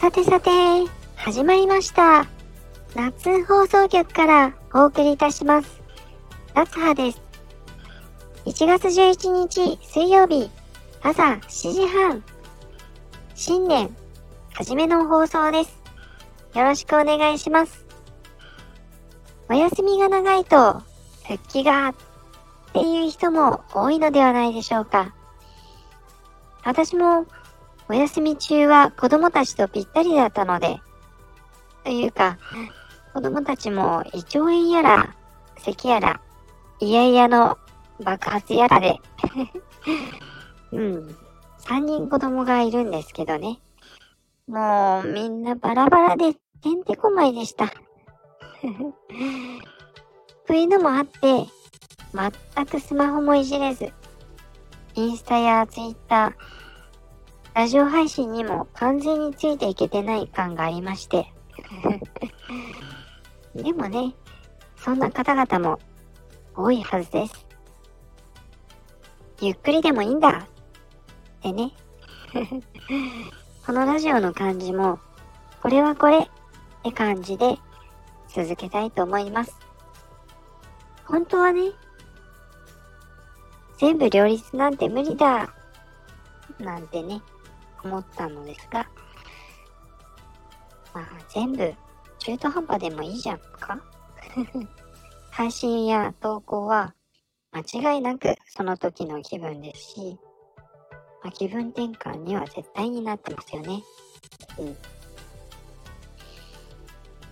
[0.00, 0.50] さてさて、
[1.14, 2.26] 始まりました。
[2.94, 5.82] 夏放送局からお送りいたします。
[6.54, 7.20] 夏葉です。
[8.46, 10.50] 1月11日水曜日、
[11.02, 12.24] 朝7時半。
[13.34, 13.94] 新年、
[14.54, 15.82] 初めの放送です。
[16.54, 17.84] よろしくお願いします。
[19.50, 20.80] お休みが長いと、
[21.28, 21.94] 復帰が、っ
[22.72, 25.14] ていう人も多いのではないでしょうか。
[26.64, 27.26] 私も、
[27.90, 30.78] お休み中は子供たちとぴったりだったので、
[31.82, 32.38] というか、
[33.12, 35.16] 子供たちも胃腸炎やら、
[35.58, 36.20] 咳やら、
[36.78, 37.58] いやいやの
[38.00, 38.94] 爆発やらで、
[40.70, 41.16] うん、
[41.62, 43.58] 3人子供がいるんですけどね。
[44.46, 47.72] もうみんなバラバラでてんてこまいでした。
[50.46, 51.18] というのもあって、
[52.54, 53.92] 全くスマホもいじれず、
[54.94, 56.34] インスタやツイッター、
[57.54, 61.32] ラジオ配信にも完全についていけてない感がありまして。
[63.54, 64.14] でもね、
[64.76, 65.78] そんな方々も
[66.54, 67.46] 多いはずです。
[69.40, 71.72] ゆっくりでもいいんだってね。
[73.66, 75.00] このラジオの感じも、
[75.60, 76.28] これはこれっ
[76.84, 77.58] て感じで
[78.28, 79.56] 続けたいと思います。
[81.04, 81.72] 本当はね、
[83.78, 85.52] 全部両立なんて無理だ
[86.58, 87.20] なんてね、
[87.84, 88.88] 思ったのですが、
[90.94, 91.74] まあ全部
[92.18, 93.80] 中途半端でもいいじゃんか
[95.30, 96.94] 配信や投稿は
[97.52, 100.18] 間違いなくその時の気分ですし、
[101.22, 103.82] まあ、気分転換には絶対になってますよね。
[104.58, 104.76] うん。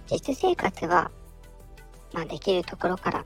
[0.07, 1.11] 実生活は、
[2.13, 3.25] まあできるところから、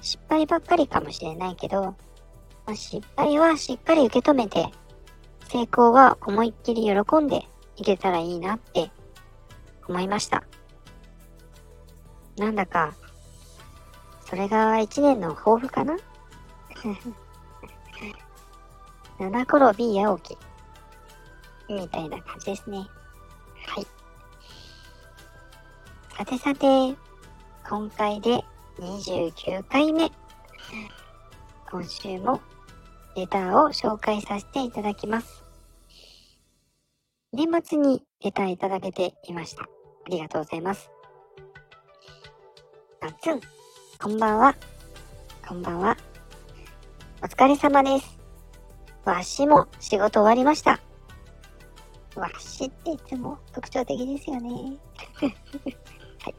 [0.00, 4.70] 失敗ばっかりかもしれないけど、まあ、失敗はしっかり受け止めて、
[5.48, 7.46] 成功は思いっきり喜んで
[7.76, 8.90] いけたらいいなって
[9.88, 10.44] 思いました。
[12.36, 12.94] なんだか、
[14.26, 15.96] それが一年の抱負かな？
[19.18, 20.38] 七転び八起き。
[21.70, 22.86] みたいな感じですね。
[23.66, 23.86] はい。
[26.16, 26.96] さてさて、
[27.68, 28.44] 今回で
[28.78, 30.10] 29回目。
[31.70, 32.40] 今週も
[33.18, 35.42] レターを紹介させていただきます。
[37.32, 39.64] 年末にレターいただけていました。
[39.64, 39.68] あ
[40.08, 40.88] りがとうございます。
[43.00, 43.40] ガッツン、
[44.00, 44.54] こんばんは。
[45.46, 45.96] こんばんは。
[47.20, 48.18] お疲れ様です。
[49.04, 50.80] わしも仕事終わりました。
[52.14, 54.50] わしっていつも特徴的ですよね。
[56.22, 56.34] はい。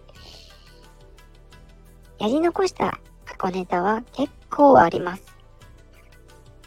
[2.20, 5.29] やり残した過去ネタは結構あります。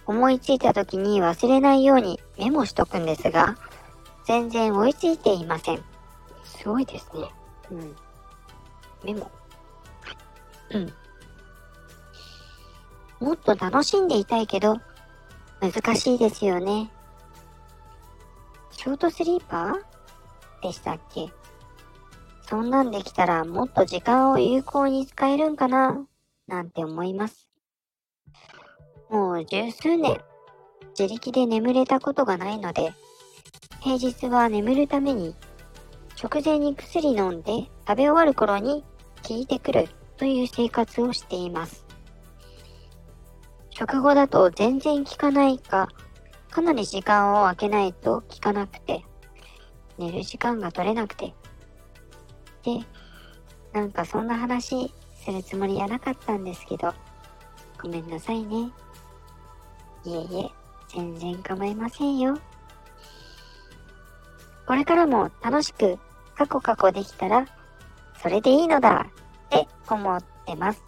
[0.07, 3.57] 思いついた時に忘れないようにメモしとくんですが、
[4.27, 5.85] 全然追いついていません。
[6.45, 7.29] すごいですね。
[7.71, 7.97] うん。
[9.05, 9.31] メモ。
[10.71, 10.93] うん。
[13.21, 14.81] もっと楽しんでいたいけど、
[15.61, 16.91] 難しいですよね。
[18.71, 21.29] ショートスリーパーでしたっけ？
[22.49, 26.05] そんなんできたらもっと時間を有効に使えるんかな？
[26.49, 27.49] なんて思います。
[29.45, 30.21] 十数年、
[30.99, 32.93] 自力で眠れたことがないので、
[33.81, 35.35] 平日は眠るために、
[36.23, 38.85] 直前に薬飲んで食べ終わる頃に
[39.27, 41.85] 効いてくるという生活をしています。
[43.71, 45.89] 食後だと全然効かないか、
[46.51, 49.05] かなり時間を空けないと効かなくて、
[49.99, 51.35] 寝る時間が取れなくて。
[52.63, 52.87] で、
[53.73, 56.93] なんかそんな話するつもりはなかったんですけど、
[57.81, 58.71] ごめんなさいね。
[60.05, 60.51] いえいえ、
[60.89, 62.39] 全然構いませんよ。
[64.67, 65.99] これからも楽しく
[66.37, 67.47] カコカコできたら、
[68.23, 69.07] それでいいのだ
[69.47, 70.83] って思ってます。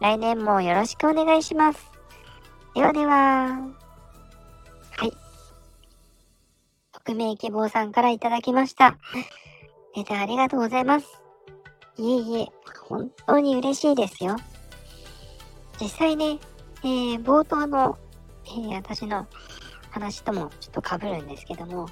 [0.00, 1.90] 来年もよろしくお願いします。
[2.74, 3.12] ではでは。
[4.96, 5.12] はい。
[6.92, 8.96] 匿名希望さんからいただきました。
[9.96, 11.20] レターありがとうございます。
[11.96, 12.46] いえいえ、
[12.88, 14.36] 本当に嬉しいですよ。
[15.80, 16.38] 実際ね、
[16.84, 17.98] えー、冒頭の、
[18.70, 19.26] え、私の
[19.90, 21.88] 話ともちょっと被るんですけども、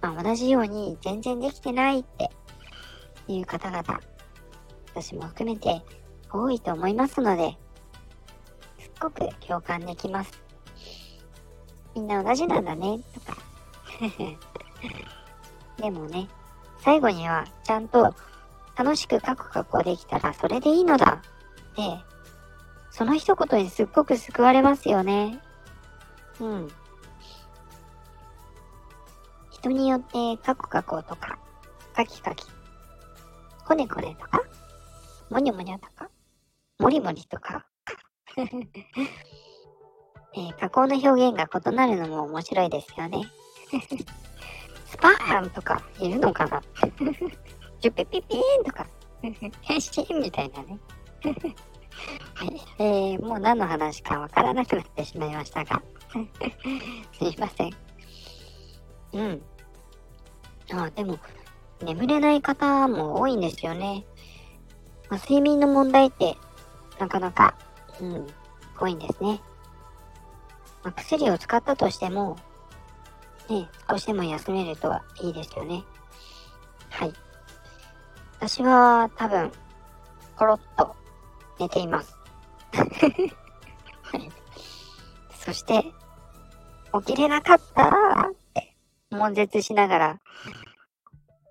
[0.00, 2.30] まあ、同じように全然できてないって
[3.26, 4.00] いう方々、
[4.94, 5.82] 私も含めて
[6.32, 7.56] 多いと思いますので、
[8.78, 10.42] すっごく共感できます。
[11.94, 13.36] みんな同じなんだね、とか。
[15.78, 16.28] でもね、
[16.78, 18.14] 最後にはちゃんと
[18.76, 21.20] 楽しくカクカクできたらそれでいいのだ
[21.72, 22.04] って、
[22.90, 25.40] その一言にすっごく救われますよね。
[26.40, 26.68] うん。
[29.50, 31.38] 人によってカコカコとか、
[31.94, 32.44] カキカキ、
[33.66, 34.42] コネコネとか、
[35.30, 36.10] モニョモニョとか、
[36.78, 37.66] モリモリとか、
[38.36, 43.22] えー、加工の表現が異なるのも面白いですよね。
[44.86, 46.62] スパーンとかいるのかな？
[47.80, 48.86] ジュピピピーンとか、
[49.62, 50.78] 変身みたいなね。
[52.34, 55.82] はい、えー、もう何の話かわからなくなってしまいましたが。
[57.12, 57.72] すいません。
[59.12, 59.42] うん。
[60.72, 61.18] あ、でも、
[61.82, 64.04] 眠れない方も多いんですよね。
[65.08, 66.36] まあ、睡眠の問題って、
[66.98, 67.54] なかなか、
[68.00, 68.26] うん、
[68.78, 69.40] 多いんですね。
[70.82, 72.36] まあ、薬を使ったとしても、
[73.48, 75.84] ね、少しでも休めるといいですよね。
[76.90, 77.12] はい。
[78.40, 79.50] 私は多分、
[80.36, 80.94] ポロッと
[81.58, 82.16] 寝ています。
[84.02, 84.37] はい。
[85.44, 85.84] そして、
[87.06, 87.88] 起きれなかった
[88.28, 88.74] って
[89.10, 90.20] 悶絶しながら、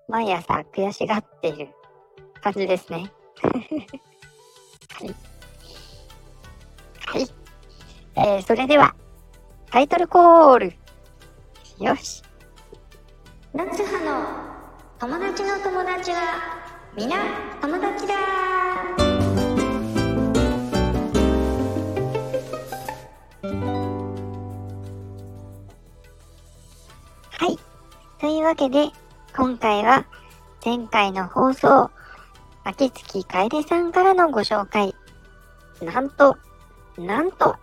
[0.08, 1.68] 毎朝悔しがっている
[2.42, 3.10] 感じですね。
[3.42, 5.14] はい。
[7.06, 7.28] はい。
[8.16, 8.94] えー、それでは、
[9.70, 10.72] タイトルコール。
[11.78, 12.22] よし。
[13.54, 16.18] 夏葉の友達の友達は、
[16.96, 17.16] 皆
[17.60, 18.67] 友達だ
[28.28, 28.90] というわけで、
[29.34, 30.04] 今回は
[30.62, 31.90] 前回の放送、
[32.62, 34.94] 秋月楓さんからのご紹介。
[35.80, 36.36] なんと、
[36.98, 37.56] なんと、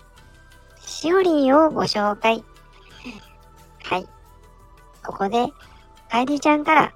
[0.79, 2.44] しおりんをご紹介。
[3.83, 4.07] はい。
[5.06, 5.50] ここで、
[6.09, 6.94] 楓ちゃんから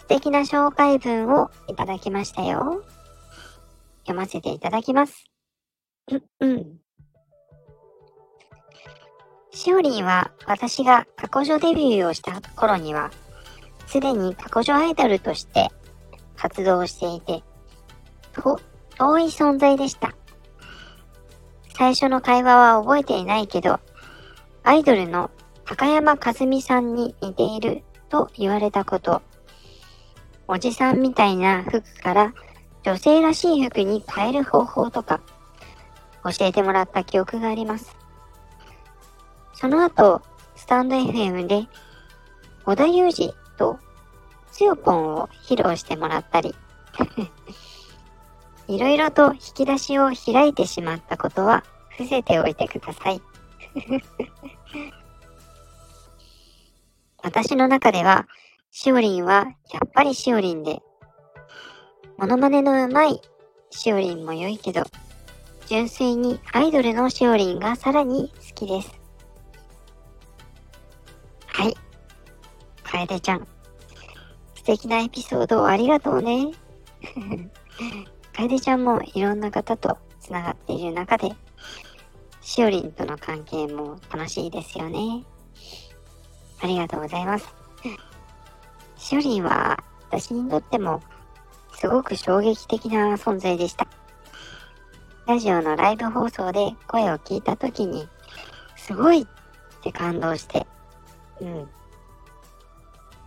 [0.00, 2.82] 素敵な紹介文をいただきましたよ。
[4.00, 5.24] 読ませていただきます。
[6.10, 6.83] うん、うん。
[9.54, 13.12] しおりんは私が過去女デビューをした頃には、
[13.86, 15.68] すでに過去女アイドルとして
[16.36, 17.44] 活動していて、
[18.32, 18.60] と、
[18.98, 20.14] 遠い存在でした。
[21.76, 23.78] 最初の会話は覚えていないけど、
[24.64, 25.30] アイドルの
[25.64, 29.22] 高山和美さんに似ていると言われたこと、
[30.48, 32.34] おじさんみたいな服から
[32.82, 35.20] 女性らしい服に変える方法とか、
[36.24, 38.03] 教えてもらった記憶があります。
[39.54, 40.22] その後、
[40.56, 41.66] スタンド FM で、
[42.64, 43.78] 小田裕二と
[44.50, 46.54] つよぽんを披露してもらったり、
[48.68, 53.20] いろいろと引き出しを開いてしまったことは伏せておいてください。
[57.22, 58.26] 私の中では、
[58.70, 60.82] しおりんはやっぱりしおりんで、
[62.16, 63.20] モノマネのうまい
[63.70, 64.84] しおりんも良いけど、
[65.66, 69.03] 純粋にアイドルのしおりんがさらに好きです。
[72.94, 73.46] 楓ちゃん。
[74.54, 76.52] 素敵なエピソードをありがとうね。
[78.32, 81.34] 楓ちゃんもいろんな方と繋がっている中で、
[82.40, 85.24] しおりんとの関係も楽しいですよね。
[86.62, 87.52] ありがとうございます。
[88.96, 91.02] しおりんは私にとっても
[91.72, 93.88] すごく衝撃的な存在でした。
[95.26, 98.08] ラジオのライブ放送で声を聞いた時に、
[98.76, 99.26] すごいっ
[99.82, 100.66] て感動して、
[101.40, 101.68] うん。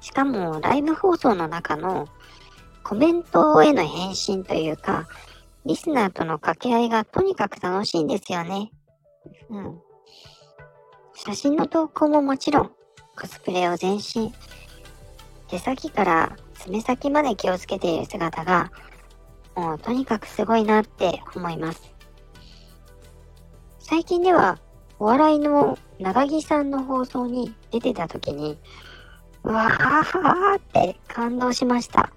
[0.08, 2.08] しかも、ライブ放送の中の
[2.82, 5.06] コメントへの返信というか、
[5.66, 8.72] リスナーとの掛け合いがとにかく楽しいんですよね。
[9.50, 9.82] うん。
[11.14, 12.72] 写真の投稿ももちろん、
[13.20, 14.32] コスプレを全身、
[15.50, 18.72] 手先から爪先まで気をつけている姿が、
[19.58, 21.94] もうとにかくすごいなって思います。
[23.80, 24.58] 最近では、
[25.00, 28.58] お笑いの長木さんの放送に出てた時に、
[29.44, 32.12] うわーって感動しました。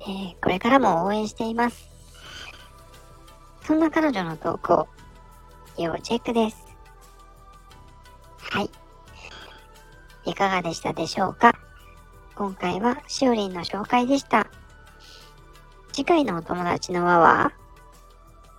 [0.00, 1.88] えー、これからも応援しています。
[3.62, 4.88] そんな彼女の投稿、
[5.78, 6.62] 要チェックです。
[8.38, 8.70] はい。
[10.26, 11.54] いかがでしたでしょうか？
[12.34, 14.46] 今回はしおりんの紹介でした。
[15.92, 17.52] 次回のお友達の輪は、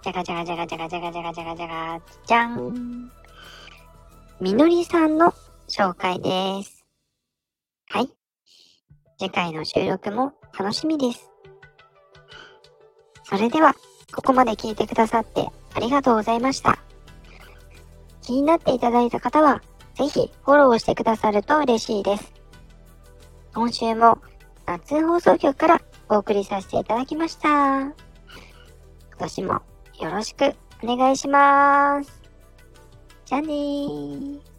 [0.01, 3.11] じゃがじゃがじゃがじゃがじゃがじゃがじゃがじゃがじゃん。
[4.41, 5.33] みのりさんの
[5.67, 6.74] 紹介です。
[7.89, 8.09] はい。
[9.17, 11.29] 次回の収録も楽しみです。
[13.23, 13.73] それでは、
[14.13, 16.79] ここまで聞いてくださってありがとうございました。
[18.21, 19.61] 気になっていただいた方は、
[19.95, 22.33] ぜひフォローしてくださると嬉しいです。
[23.53, 24.19] 今週も
[24.65, 27.49] 夏放送局からお送りさせていただきました。
[27.49, 27.93] 今
[29.19, 29.53] 年も
[30.01, 32.21] よろしくお願いします。
[33.25, 34.54] じゃあねー。